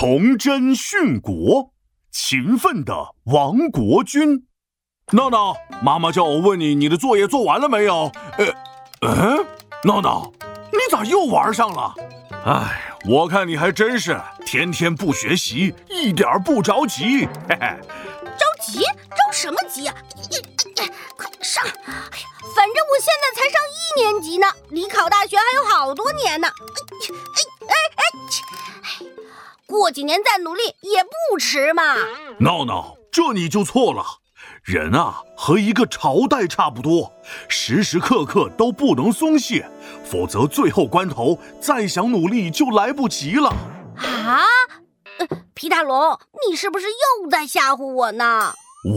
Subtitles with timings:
[0.00, 1.74] 崇祯殉国，
[2.10, 4.46] 勤奋的亡国君。
[5.12, 8.10] 闹闹，妈妈叫我问你，你的作业做完了没有？
[8.38, 8.46] 呃，
[9.02, 9.46] 嗯，
[9.84, 10.32] 闹闹，
[10.72, 11.94] 你咋又玩上了？
[12.46, 17.26] 哎，我看你还真是天天不学习，一点不着急。
[17.46, 17.78] 嘿嘿，
[18.38, 18.80] 着急？
[18.80, 19.94] 着什么急啊？
[21.14, 21.62] 快上！
[21.62, 22.26] 哎呀，
[22.56, 26.48] 反正我现在才上一年级呢，离考大学还有好多年呢。
[26.48, 28.02] 哎哎哎
[28.80, 29.19] 哎！
[29.70, 31.94] 过几年再努力也不迟嘛。
[32.40, 34.04] 闹闹，这你就错了。
[34.64, 37.12] 人啊，和一个朝代差不多，
[37.48, 39.70] 时时刻刻都不能松懈，
[40.04, 43.48] 否则最后关头再想努力就来不及了。
[43.96, 44.42] 啊，
[45.54, 48.52] 皮大龙，你是不是又在吓唬我呢？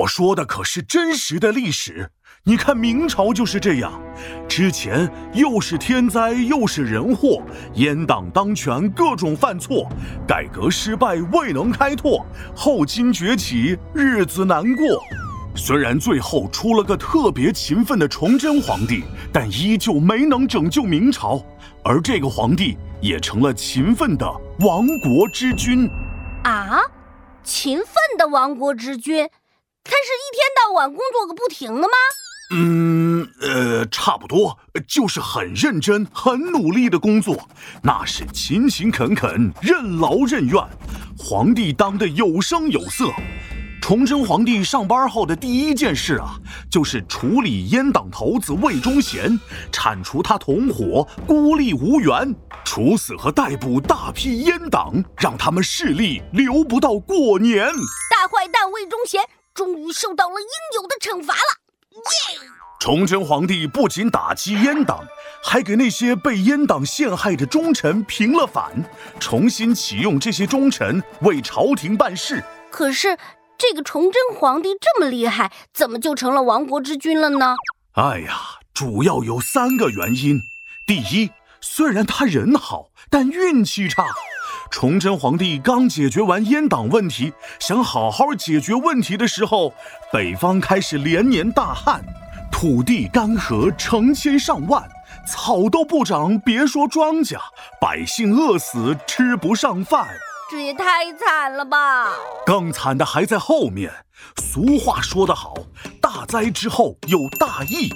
[0.00, 2.10] 我说的可是真实的历史。
[2.48, 3.92] 你看明朝就是这样，
[4.48, 7.42] 之前又是天灾又是人祸，
[7.74, 9.88] 阉党当权，各种犯错，
[10.28, 14.86] 改革失败，未能开拓，后金崛起，日子难过。
[15.56, 21.44] 虽然最后出了个特别勤奋的崇祯皇帝，但依旧没能拯救明朝，
[21.82, 24.24] 而这个皇帝也成了勤奋的
[24.60, 25.90] 亡国之君。
[26.44, 26.78] 啊，
[27.42, 29.28] 勤奋的亡国之君，
[29.88, 31.94] 他是一天到晚工作个不停的吗？
[32.54, 37.48] 嗯，呃，差不多，就是很认真、很努力的工作，
[37.82, 40.62] 那是勤勤恳恳、任劳任怨，
[41.18, 43.06] 皇帝当得有声有色。
[43.82, 46.36] 崇祯皇帝上班后的第一件事啊，
[46.68, 49.38] 就是处理阉党头子魏忠贤，
[49.70, 57.66] 铲除他同伙，孤立无援，处死和逮捕大批阉党，让他们势力留不到过年。
[58.10, 59.20] 大坏蛋魏忠贤
[59.56, 61.40] 终于受到了应有的惩罚了。
[61.90, 62.38] 耶
[62.78, 65.04] 崇祯皇帝不仅打击阉党，
[65.42, 68.84] 还给那些被阉党陷害的忠臣平了反，
[69.18, 72.44] 重新启用这些忠臣为朝廷办事。
[72.70, 73.16] 可是，
[73.56, 77.56] 这个崇祯皇帝这么厉害，怎么就成了亡国之君了呢？
[77.94, 80.38] 哎呀，主要有三个原因。
[80.86, 81.30] 第一，
[81.62, 84.04] 虽然他人好，但运气差。
[84.70, 89.72] 崇祯皇帝刚解决完阉党问题，想好好解决问题的时候，
[90.12, 92.04] 北方开始连年大旱，
[92.52, 94.82] 土地干涸成千上万，
[95.26, 97.38] 草都不长，别说庄稼，
[97.80, 100.06] 百姓饿死吃不上饭，
[100.50, 102.08] 这也太惨了吧！
[102.44, 103.90] 更惨的还在后面。
[104.36, 105.54] 俗话说得好，
[106.00, 107.88] 大灾之后有大疫，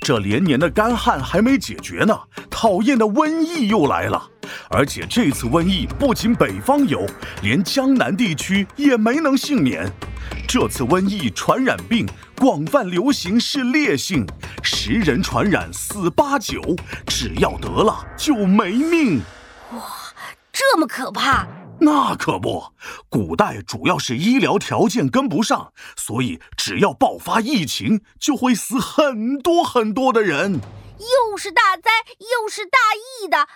[0.00, 2.18] 这连年的干旱还没解决呢，
[2.50, 4.30] 讨厌的瘟疫又来了。
[4.70, 7.06] 而且这次瘟疫不仅北方有，
[7.42, 9.90] 连江南地区也没能幸免。
[10.46, 12.06] 这次瘟疫传染病
[12.36, 14.26] 广泛流行，是烈性，
[14.62, 16.60] 十人传染死八九，
[17.06, 19.22] 只要得了就没命。
[19.72, 19.82] 哇，
[20.52, 21.46] 这么可怕！
[21.80, 22.72] 那可不，
[23.08, 30.60] 古代主要是医疗条件跟不上，所以只要爆发疫情，就会死很多很多的人。
[30.98, 33.46] 又是大灾，又是大疫的。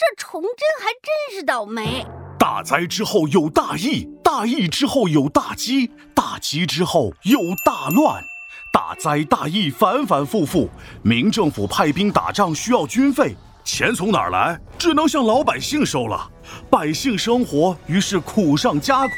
[0.00, 0.50] 这崇祯
[0.80, 2.06] 还真是倒霉！
[2.38, 8.24] 大灾之后有大疫，大疫之后有大饥，大饥之后有大乱，
[8.72, 10.70] 大灾大疫反反复复。
[11.02, 14.58] 明政府派兵打仗需要军费，钱从哪儿来？
[14.78, 16.30] 只能向老百姓收了。
[16.70, 19.14] 百姓生活于是苦上加苦，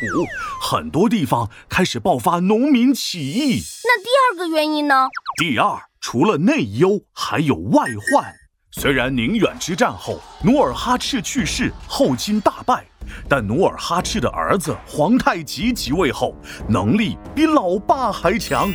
[0.61, 3.63] 很多地方开始爆发农民起义。
[3.85, 5.07] 那第二个原因呢？
[5.41, 8.35] 第二，除了内忧，还有外患。
[8.75, 12.83] 虽然宁远之战后努尔哈赤去世，后金大败，
[13.29, 16.35] 但努尔哈赤的儿子皇太极即位后，
[16.67, 18.73] 能力比老爸还强，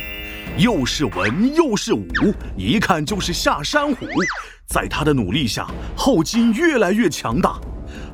[0.56, 2.06] 又是文又是武，
[2.56, 4.06] 一看就是下山虎。
[4.66, 5.66] 在他的努力下，
[5.96, 7.58] 后金越来越强大。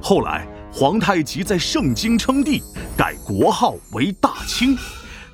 [0.01, 2.63] 后来皇太极在盛京称帝，
[2.97, 4.75] 改国号为大清。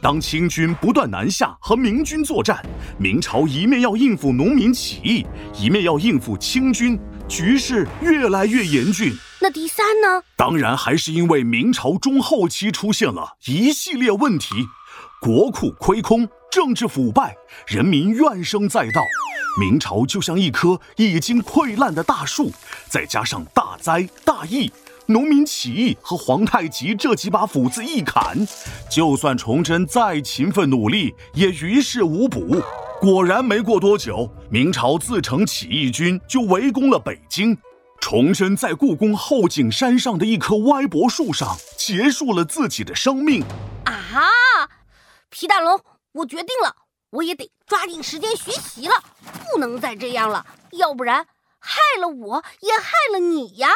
[0.03, 2.65] 当清军不断南下和明军作战，
[2.99, 9.13] 明朝一面要应付农民起义，一面要应付清军，局势越来越严峻。
[9.43, 10.23] 那第三呢？
[10.37, 14.55] 当然还是因为明朝中后期出现了一系列问题：
[15.21, 17.37] 国库亏空，政治腐败，
[17.67, 19.03] 人民怨声载道。
[19.61, 22.51] 明朝就像一棵已经溃烂的大树，
[22.89, 24.73] 再加上大灾大疫。
[25.11, 28.47] 农民起义和皇太极这几把斧子一砍，
[28.89, 32.63] 就算崇祯再勤奋努力，也于事无补。
[33.01, 37.59] 果然，没过多久，明朝自成起义军就围攻了北京。
[38.01, 43.43] 崇祯在故宫后景山上的一棵歪脖树上结束了自己的生命。
[43.85, 44.31] 啊，
[45.29, 45.81] 皮大龙，
[46.13, 46.77] 我决定了，
[47.11, 48.95] 我也得抓紧时间学习了，
[49.51, 51.27] 不能再这样了，要不然
[51.59, 53.69] 害了我也害了你呀。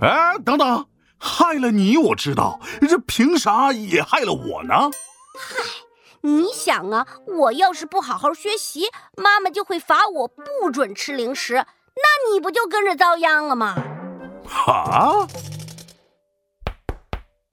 [0.00, 0.86] 哎，等等，
[1.18, 2.58] 害了你我知道，
[2.88, 4.90] 这凭啥也害了我呢？
[5.38, 5.64] 嗨，
[6.22, 8.86] 你想啊，我要是不好好学习，
[9.16, 13.74] 妈妈就会罚我不准吃零食，那你不就跟着遭殃了吗？
[14.66, 15.26] 啊！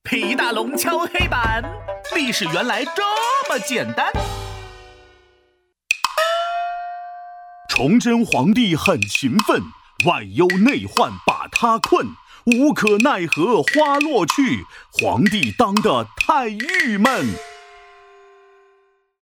[0.03, 1.61] 皮大龙敲黑板，
[2.15, 3.03] 历史原来这
[3.49, 4.09] 么简单。
[7.67, 9.61] 崇祯皇帝很勤奋，
[10.05, 12.07] 外忧内患把他困，
[12.47, 14.63] 无可奈何花落去，
[14.93, 17.56] 皇帝当得太郁闷。